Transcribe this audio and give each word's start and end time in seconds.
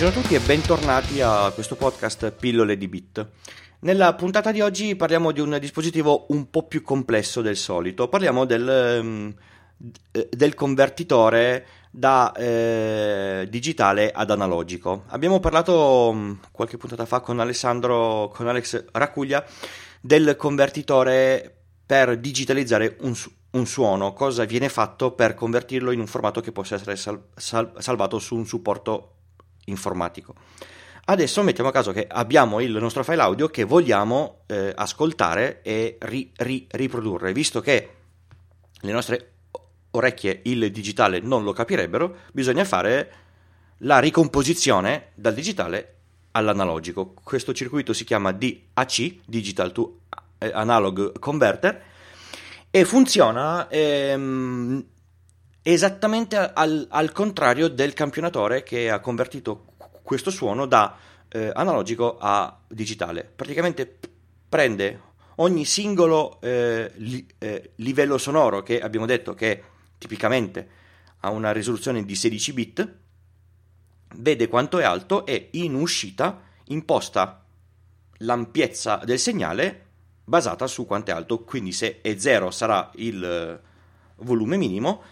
Buongiorno 0.00 0.24
a 0.24 0.28
tutti 0.28 0.42
e 0.42 0.46
bentornati 0.46 1.20
a 1.20 1.50
questo 1.50 1.76
podcast 1.76 2.30
Pillole 2.30 2.78
di 2.78 2.88
Bit. 2.88 3.28
Nella 3.80 4.14
puntata 4.14 4.50
di 4.50 4.62
oggi 4.62 4.96
parliamo 4.96 5.30
di 5.30 5.40
un 5.40 5.58
dispositivo 5.60 6.24
un 6.30 6.48
po' 6.48 6.66
più 6.66 6.80
complesso 6.80 7.42
del 7.42 7.58
solito. 7.58 8.08
Parliamo 8.08 8.46
del, 8.46 8.98
um, 9.02 9.34
del 10.30 10.54
convertitore 10.54 11.66
da 11.90 12.32
eh, 12.32 13.46
digitale 13.50 14.10
ad 14.10 14.30
analogico. 14.30 15.04
Abbiamo 15.08 15.38
parlato 15.38 16.08
um, 16.08 16.38
qualche 16.50 16.78
puntata 16.78 17.04
fa 17.04 17.20
con 17.20 17.38
Alessandro, 17.38 18.32
con 18.34 18.48
Alex 18.48 18.86
Racuglia, 18.92 19.44
del 20.00 20.34
convertitore 20.36 21.64
per 21.84 22.16
digitalizzare 22.16 22.96
un, 23.00 23.14
un, 23.50 23.66
suono, 23.66 24.14
cosa 24.14 24.46
viene 24.46 24.70
fatto 24.70 25.10
per 25.12 25.34
convertirlo 25.34 25.90
in 25.90 26.00
un 26.00 26.06
formato 26.06 26.40
che 26.40 26.52
possa 26.52 26.76
essere 26.76 26.96
sal- 26.96 27.22
sal- 27.36 27.74
salvato 27.76 28.18
su 28.18 28.34
un 28.34 28.46
supporto 28.46 29.16
informatico. 29.70 30.34
Adesso 31.06 31.42
mettiamo 31.42 31.70
a 31.70 31.72
caso 31.72 31.92
che 31.92 32.06
abbiamo 32.08 32.60
il 32.60 32.72
nostro 32.72 33.02
file 33.02 33.22
audio 33.22 33.48
che 33.48 33.64
vogliamo 33.64 34.42
eh, 34.46 34.72
ascoltare 34.74 35.60
e 35.62 35.96
ri- 36.00 36.30
ri- 36.36 36.66
riprodurre, 36.70 37.32
visto 37.32 37.60
che 37.60 37.94
le 38.80 38.92
nostre 38.92 39.32
orecchie 39.92 40.40
il 40.44 40.70
digitale 40.70 41.20
non 41.20 41.42
lo 41.42 41.52
capirebbero, 41.52 42.18
bisogna 42.32 42.64
fare 42.64 43.12
la 43.78 43.98
ricomposizione 43.98 45.08
dal 45.14 45.34
digitale 45.34 45.94
all'analogico. 46.32 47.14
Questo 47.22 47.52
circuito 47.52 47.92
si 47.92 48.04
chiama 48.04 48.32
DAC, 48.32 49.16
Digital 49.24 49.72
to 49.72 50.00
Analog 50.38 51.18
Converter, 51.18 51.82
e 52.70 52.84
funziona 52.84 53.68
ehm, 53.68 54.84
esattamente 55.62 56.36
al, 56.36 56.86
al, 56.90 57.12
contrario 57.12 57.68
del 57.68 57.92
campionatore 57.92 58.62
che 58.62 58.90
ha 58.90 59.00
convertito 59.00 59.66
questo 60.02 60.30
suono 60.30 60.66
da 60.66 60.96
eh, 61.28 61.50
analogico 61.54 62.16
a 62.18 62.58
digitale. 62.66 63.24
Praticamente 63.24 63.98
prende 64.48 65.08
ogni 65.36 65.64
singolo 65.64 66.40
eh, 66.40 66.90
li, 66.96 67.26
eh, 67.38 67.72
livello 67.76 68.18
sonoro 68.18 68.62
che 68.62 68.80
abbiamo 68.80 69.06
detto 69.06 69.34
che 69.34 69.62
tipicamente 69.98 70.68
ha 71.20 71.30
una 71.30 71.52
risoluzione 71.52 72.04
di 72.04 72.14
16 72.14 72.52
bit, 72.52 72.94
vede 74.16 74.48
quanto 74.48 74.78
è 74.78 74.84
alto 74.84 75.26
e 75.26 75.48
in 75.52 75.74
uscita 75.74 76.40
imposta 76.64 77.44
l'ampiezza 78.18 79.00
del 79.04 79.18
segnale 79.18 79.86
basata 80.24 80.66
su 80.66 80.86
quanto 80.86 81.10
è 81.10 81.14
alto, 81.14 81.40
quindi 81.40 81.72
se 81.72 82.00
è 82.00 82.16
0 82.16 82.50
sarà 82.50 82.90
il 82.94 83.22
eh, 83.22 83.60
volume 84.24 84.56
minimo, 84.56 85.02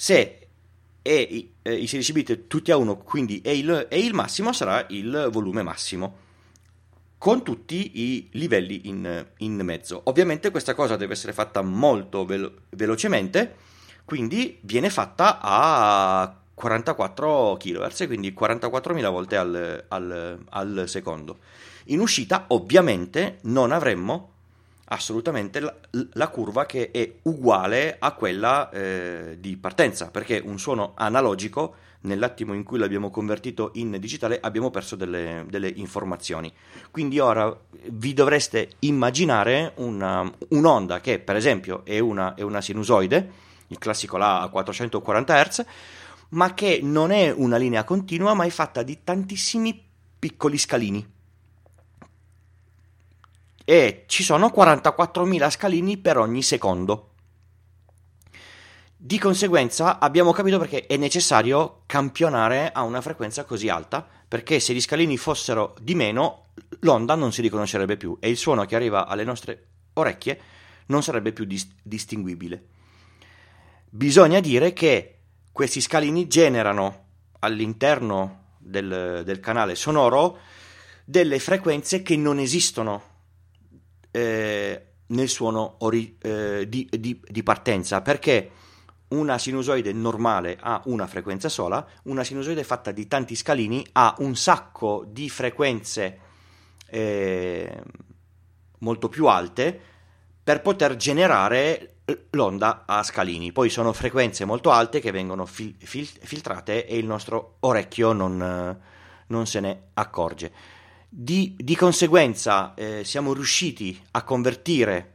se 0.00 0.38
è 1.02 1.10
eh, 1.10 1.72
i 1.72 1.86
16 1.88 2.12
bit 2.12 2.46
tutti 2.46 2.70
a 2.70 2.76
1, 2.76 2.98
quindi 2.98 3.40
è 3.42 3.48
il, 3.50 3.86
è 3.88 3.96
il, 3.96 4.14
massimo, 4.14 4.52
sarà 4.52 4.86
il 4.90 5.28
volume 5.32 5.64
massimo, 5.64 6.18
con 7.18 7.42
tutti 7.42 7.90
i 7.94 8.28
livelli 8.34 8.82
in, 8.84 9.26
in 9.38 9.56
mezzo. 9.56 10.02
Ovviamente 10.04 10.52
questa 10.52 10.74
cosa 10.74 10.94
deve 10.94 11.14
essere 11.14 11.32
fatta 11.32 11.62
molto 11.62 12.24
velo- 12.24 12.52
velocemente, 12.70 13.56
quindi 14.04 14.60
viene 14.60 14.88
fatta 14.88 15.40
a 15.42 16.32
44 16.54 17.56
kHz, 17.58 18.06
quindi 18.06 18.32
44.000 18.38 19.10
volte 19.10 19.36
al, 19.36 19.84
al, 19.88 20.44
al, 20.48 20.84
secondo. 20.86 21.38
In 21.86 21.98
uscita 21.98 22.44
ovviamente 22.48 23.38
non 23.42 23.72
avremmo 23.72 24.34
assolutamente 24.88 25.60
la, 25.60 25.74
la 26.12 26.28
curva 26.28 26.66
che 26.66 26.90
è 26.90 27.12
uguale 27.22 27.96
a 27.98 28.12
quella 28.12 28.70
eh, 28.70 29.36
di 29.38 29.56
partenza, 29.56 30.10
perché 30.10 30.40
un 30.44 30.58
suono 30.58 30.92
analogico, 30.96 31.74
nell'attimo 32.00 32.54
in 32.54 32.62
cui 32.62 32.78
l'abbiamo 32.78 33.10
convertito 33.10 33.70
in 33.74 33.96
digitale, 33.98 34.38
abbiamo 34.40 34.70
perso 34.70 34.96
delle, 34.96 35.44
delle 35.48 35.68
informazioni. 35.68 36.52
Quindi 36.90 37.18
ora 37.18 37.54
vi 37.90 38.14
dovreste 38.14 38.70
immaginare 38.80 39.72
una, 39.76 40.30
un'onda 40.48 41.00
che 41.00 41.18
per 41.18 41.36
esempio 41.36 41.84
è 41.84 41.98
una, 41.98 42.34
è 42.34 42.42
una 42.42 42.60
sinusoide, 42.60 43.46
il 43.68 43.78
classico 43.78 44.16
là 44.16 44.40
a 44.40 44.48
440 44.48 45.44
Hz, 45.44 45.64
ma 46.30 46.54
che 46.54 46.80
non 46.82 47.10
è 47.10 47.32
una 47.34 47.56
linea 47.56 47.84
continua, 47.84 48.34
ma 48.34 48.44
è 48.44 48.50
fatta 48.50 48.82
di 48.82 48.98
tantissimi 49.02 49.86
piccoli 50.18 50.58
scalini. 50.58 51.16
E 53.68 54.04
ci 54.06 54.22
sono 54.22 54.46
44.000 54.46 55.50
scalini 55.50 55.98
per 55.98 56.16
ogni 56.16 56.40
secondo. 56.40 57.10
Di 58.96 59.18
conseguenza 59.18 59.98
abbiamo 59.98 60.32
capito 60.32 60.58
perché 60.58 60.86
è 60.86 60.96
necessario 60.96 61.82
campionare 61.84 62.72
a 62.72 62.80
una 62.84 63.02
frequenza 63.02 63.44
così 63.44 63.68
alta, 63.68 64.08
perché 64.26 64.58
se 64.58 64.72
gli 64.72 64.80
scalini 64.80 65.18
fossero 65.18 65.74
di 65.82 65.94
meno, 65.94 66.46
l'onda 66.80 67.14
non 67.14 67.30
si 67.30 67.42
riconoscerebbe 67.42 67.98
più 67.98 68.16
e 68.20 68.30
il 68.30 68.38
suono 68.38 68.64
che 68.64 68.74
arriva 68.74 69.06
alle 69.06 69.24
nostre 69.24 69.66
orecchie 69.92 70.40
non 70.86 71.02
sarebbe 71.02 71.34
più 71.34 71.44
dis- 71.44 71.68
distinguibile. 71.82 72.68
Bisogna 73.90 74.40
dire 74.40 74.72
che 74.72 75.18
questi 75.52 75.82
scalini 75.82 76.26
generano 76.26 77.04
all'interno 77.40 78.44
del, 78.56 79.24
del 79.26 79.40
canale 79.40 79.74
sonoro 79.74 80.38
delle 81.04 81.38
frequenze 81.38 82.00
che 82.00 82.16
non 82.16 82.38
esistono 82.38 83.07
eh, 84.18 84.86
nel 85.06 85.28
suono 85.28 85.76
ori- 85.78 86.16
eh, 86.20 86.68
di, 86.68 86.88
di, 86.90 87.20
di, 87.24 87.42
partenza 87.42 88.02
perché 88.02 88.50
una 89.08 89.38
sinusoide 89.38 89.92
normale 89.92 90.58
ha 90.60 90.82
una 90.86 91.06
frequenza 91.06 91.48
sola, 91.48 91.86
una 92.04 92.24
sinusoide 92.24 92.64
fatta 92.64 92.90
di 92.90 93.06
tanti 93.06 93.34
scalini 93.34 93.86
ha 93.92 94.14
un 94.18 94.36
sacco 94.36 95.04
di 95.08 95.30
frequenze 95.30 96.18
eh, 96.90 97.82
molto 98.80 99.08
più 99.08 99.26
alte 99.26 99.80
per 100.42 100.60
poter 100.60 100.96
generare 100.96 101.94
l'onda 102.30 102.84
a 102.86 103.02
scalini. 103.02 103.52
Poi 103.52 103.70
sono 103.70 103.92
frequenze 103.92 104.44
molto 104.44 104.70
alte 104.70 105.00
che 105.00 105.10
vengono 105.10 105.46
fil- 105.46 105.76
fil- 105.78 106.06
filtrate 106.06 106.86
e 106.86 106.98
il 106.98 107.06
nostro 107.06 107.56
orecchio 107.60 108.12
non, 108.12 108.78
non 109.26 109.46
se 109.46 109.60
ne 109.60 109.82
accorge. 109.94 110.52
Di, 111.10 111.54
di 111.58 111.74
conseguenza 111.74 112.74
eh, 112.74 113.02
siamo 113.02 113.32
riusciti 113.32 113.98
a 114.10 114.22
convertire 114.24 115.14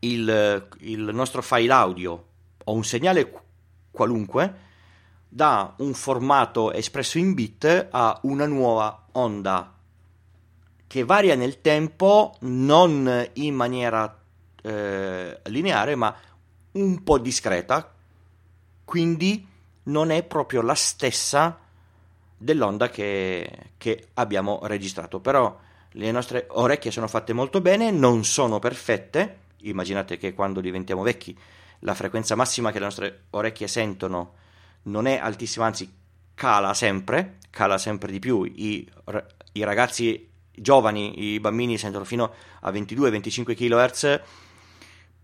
il, 0.00 0.68
il, 0.80 1.00
nostro 1.12 1.42
file 1.42 1.72
audio 1.72 2.24
o 2.64 2.72
un 2.72 2.82
segnale 2.82 3.32
qualunque 3.92 4.54
da 5.28 5.74
un 5.78 5.94
formato 5.94 6.72
espresso 6.72 7.18
in 7.18 7.34
bit 7.34 7.88
a 7.88 8.18
una 8.22 8.46
nuova 8.46 9.06
onda 9.12 9.72
che 10.88 11.04
varia 11.04 11.36
nel 11.36 11.60
tempo 11.60 12.34
non 12.40 13.28
in 13.34 13.54
maniera 13.54 14.20
eh, 14.60 15.40
lineare 15.44 15.94
ma 15.94 16.12
un 16.72 17.02
po' 17.04 17.18
discreta, 17.18 17.94
quindi 18.84 19.46
non 19.84 20.10
è 20.10 20.24
proprio 20.24 20.62
la 20.62 20.74
stessa 20.74 21.58
dell'onda 22.42 22.88
che, 22.88 23.72
che 23.76 24.08
abbiamo 24.14 24.60
registrato. 24.62 25.20
Però 25.20 25.58
le 25.92 26.10
nostre 26.10 26.46
orecchie 26.48 26.90
sono 26.90 27.06
fatte 27.06 27.32
molto 27.32 27.60
bene, 27.60 27.90
non 27.90 28.24
sono 28.24 28.58
perfette. 28.58 29.38
Immaginate 29.62 30.16
che 30.16 30.32
quando 30.32 30.60
diventiamo 30.60 31.02
vecchi 31.02 31.36
la 31.80 31.94
frequenza 31.94 32.34
massima 32.34 32.72
che 32.72 32.78
le 32.78 32.84
nostre 32.86 33.24
orecchie 33.30 33.68
sentono 33.68 34.34
non 34.82 35.06
è 35.06 35.18
altissima, 35.18 35.66
anzi 35.66 35.92
cala 36.34 36.72
sempre, 36.72 37.36
cala 37.50 37.76
sempre 37.76 38.10
di 38.10 38.18
più. 38.18 38.44
I, 38.44 38.88
i 39.52 39.62
ragazzi 39.62 40.28
giovani, 40.50 41.32
i 41.32 41.40
bambini 41.40 41.76
sentono 41.76 42.04
fino 42.04 42.32
a 42.60 42.70
22-25 42.70 43.54
kHz 43.54 44.20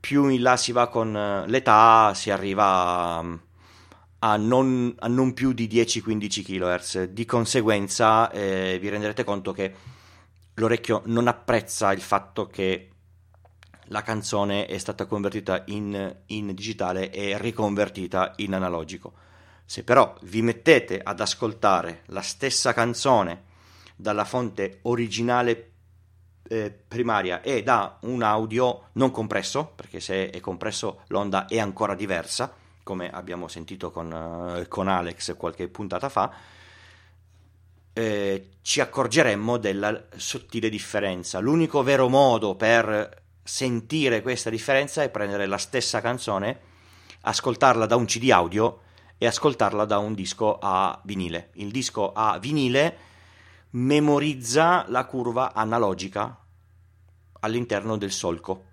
più 0.06 0.28
in 0.28 0.42
là 0.42 0.56
si 0.56 0.70
va 0.70 0.86
con 0.86 1.16
eh, 1.16 1.48
l'età 1.48 2.12
si 2.14 2.30
arriva 2.30 2.64
a 3.18 3.38
non, 4.34 4.92
a 4.98 5.06
non 5.06 5.32
più 5.32 5.52
di 5.52 5.68
10-15 5.68 6.42
kHz. 6.42 7.02
Di 7.04 7.24
conseguenza 7.24 8.28
eh, 8.32 8.78
vi 8.80 8.88
renderete 8.88 9.22
conto 9.22 9.52
che 9.52 9.74
l'orecchio 10.54 11.02
non 11.04 11.28
apprezza 11.28 11.92
il 11.92 12.00
fatto 12.00 12.48
che 12.48 12.90
la 13.90 14.02
canzone 14.02 14.66
è 14.66 14.78
stata 14.78 15.06
convertita 15.06 15.62
in, 15.66 16.16
in 16.26 16.54
digitale 16.54 17.12
e 17.12 17.38
riconvertita 17.38 18.32
in 18.36 18.54
analogico. 18.54 19.12
Se 19.64 19.84
però 19.84 20.16
vi 20.22 20.42
mettete 20.42 21.00
ad 21.00 21.20
ascoltare 21.20 22.02
la 22.06 22.22
stessa 22.22 22.72
canzone 22.72 23.44
dalla 23.94 24.24
fonte 24.24 24.80
originale 24.82 25.70
eh, 26.48 26.70
primaria 26.70 27.42
e 27.42 27.62
da 27.62 27.98
un 28.02 28.22
audio 28.22 28.88
non 28.92 29.10
compresso, 29.10 29.72
perché 29.74 30.00
se 30.00 30.30
è 30.30 30.40
compresso 30.40 31.02
l'onda 31.08 31.46
è 31.46 31.58
ancora 31.58 31.94
diversa, 31.94 32.52
come 32.86 33.10
abbiamo 33.10 33.48
sentito 33.48 33.90
con, 33.90 34.12
uh, 34.12 34.68
con 34.68 34.86
Alex 34.86 35.34
qualche 35.36 35.66
puntata 35.66 36.08
fa, 36.08 36.32
eh, 37.92 38.50
ci 38.62 38.80
accorgeremmo 38.80 39.56
della 39.56 40.04
sottile 40.14 40.68
differenza. 40.68 41.40
L'unico 41.40 41.82
vero 41.82 42.08
modo 42.08 42.54
per 42.54 43.24
sentire 43.42 44.22
questa 44.22 44.50
differenza 44.50 45.02
è 45.02 45.10
prendere 45.10 45.46
la 45.46 45.58
stessa 45.58 46.00
canzone, 46.00 46.60
ascoltarla 47.22 47.86
da 47.86 47.96
un 47.96 48.04
CD 48.04 48.30
audio 48.30 48.82
e 49.18 49.26
ascoltarla 49.26 49.84
da 49.84 49.98
un 49.98 50.14
disco 50.14 50.56
a 50.60 51.00
vinile. 51.02 51.50
Il 51.54 51.72
disco 51.72 52.12
a 52.12 52.38
vinile 52.38 52.98
memorizza 53.70 54.84
la 54.86 55.04
curva 55.06 55.54
analogica 55.54 56.38
all'interno 57.40 57.96
del 57.96 58.12
solco. 58.12 58.66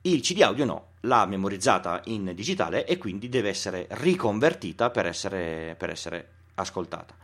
Il 0.00 0.22
CD 0.22 0.40
audio 0.40 0.64
no, 0.64 0.92
l'ha 1.04 1.26
memorizzata 1.26 2.00
in 2.06 2.32
digitale 2.34 2.84
e 2.84 2.98
quindi 2.98 3.28
deve 3.28 3.48
essere 3.48 3.86
riconvertita 3.90 4.90
per 4.90 5.06
essere, 5.06 5.74
per 5.78 5.90
essere 5.90 6.28
ascoltata. 6.54 7.14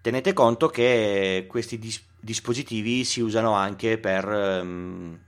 Tenete 0.00 0.32
conto 0.32 0.68
che 0.68 1.46
questi 1.48 1.78
dis- 1.78 2.04
dispositivi 2.20 3.04
si 3.04 3.20
usano 3.20 3.52
anche 3.52 3.98
per 3.98 4.26
um, 4.26 5.18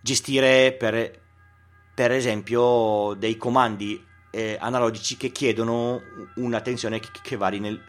gestire, 0.00 0.72
per, 0.72 1.20
per, 1.94 2.12
esempio, 2.12 3.14
dei 3.14 3.36
comandi 3.36 4.04
eh, 4.30 4.56
analogici 4.58 5.16
che 5.16 5.30
chiedono 5.30 6.00
una 6.36 6.60
tensione 6.60 6.98
che, 6.98 7.08
che 7.22 7.36
vari 7.36 7.60
nel, 7.60 7.80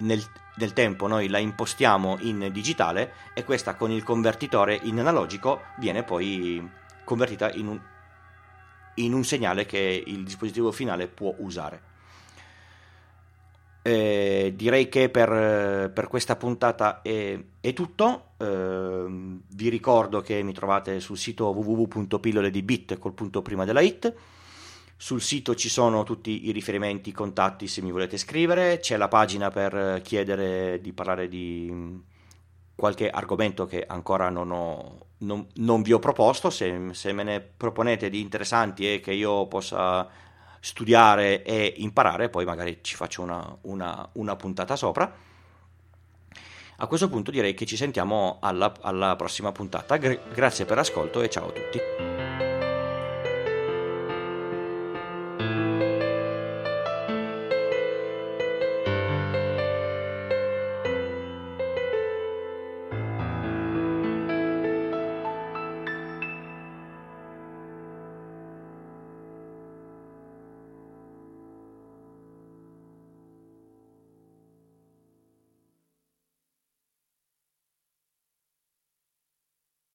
nel, 0.00 0.22
nel, 0.56 0.72
tempo. 0.74 1.06
Noi 1.06 1.28
la 1.28 1.38
impostiamo 1.38 2.18
in 2.20 2.50
digitale 2.52 3.14
e 3.32 3.44
questa 3.44 3.74
con 3.74 3.90
il 3.90 4.04
convertitore 4.04 4.78
in 4.82 5.00
analogico 5.00 5.62
viene 5.78 6.02
poi 6.02 6.80
convertita 7.04 7.52
in 7.52 7.66
un, 7.66 7.80
in 8.96 9.12
un 9.12 9.24
segnale 9.24 9.66
che 9.66 10.02
il 10.06 10.24
dispositivo 10.24 10.72
finale 10.72 11.08
può 11.08 11.34
usare. 11.38 11.90
Eh, 13.84 14.52
direi 14.54 14.88
che 14.88 15.08
per, 15.08 15.90
per, 15.92 16.06
questa 16.06 16.36
puntata 16.36 17.02
è, 17.02 17.36
è 17.60 17.72
tutto. 17.72 18.28
Eh, 18.36 19.04
vi 19.48 19.68
ricordo 19.68 20.20
che 20.20 20.40
mi 20.42 20.52
trovate 20.52 21.00
sul 21.00 21.18
sito 21.18 21.48
www.pillole 21.48 22.50
di 22.50 22.62
bit 22.62 22.98
col 22.98 23.12
punto 23.12 23.42
prima 23.42 23.64
della 23.64 23.80
hit. 23.80 24.14
Sul 24.96 25.20
sito 25.20 25.56
ci 25.56 25.68
sono 25.68 26.04
tutti 26.04 26.46
i 26.46 26.52
riferimenti, 26.52 27.08
i 27.08 27.12
contatti 27.12 27.66
se 27.66 27.82
mi 27.82 27.90
volete 27.90 28.16
scrivere. 28.16 28.78
C'è 28.78 28.96
la 28.96 29.08
pagina 29.08 29.50
per 29.50 30.00
chiedere 30.04 30.80
di 30.80 30.92
parlare 30.92 31.26
di 31.26 32.00
qualche 32.74 33.08
argomento 33.10 33.66
che 33.66 33.84
ancora 33.86 34.28
non, 34.28 34.50
ho, 34.50 35.06
non, 35.18 35.46
non 35.54 35.82
vi 35.82 35.92
ho 35.92 35.98
proposto. 35.98 36.50
Se, 36.50 36.88
se 36.92 37.12
me 37.12 37.22
ne 37.22 37.40
proponete 37.40 38.10
di 38.10 38.20
interessanti 38.20 38.92
e 38.92 39.00
che 39.00 39.12
io 39.12 39.46
possa 39.46 40.08
studiare 40.60 41.42
e 41.42 41.74
imparare, 41.78 42.28
poi 42.28 42.44
magari 42.44 42.78
ci 42.82 42.94
faccio 42.94 43.22
una, 43.22 43.56
una, 43.62 44.08
una 44.12 44.36
puntata 44.36 44.76
sopra. 44.76 45.12
A 46.76 46.86
questo 46.86 47.08
punto 47.08 47.30
direi 47.30 47.54
che 47.54 47.66
ci 47.66 47.76
sentiamo 47.76 48.38
alla, 48.40 48.72
alla 48.80 49.14
prossima 49.16 49.52
puntata. 49.52 49.96
Gra- 49.98 50.18
grazie 50.32 50.64
per 50.64 50.76
l'ascolto 50.76 51.20
e 51.22 51.30
ciao 51.30 51.48
a 51.48 51.52
tutti. 51.52 52.11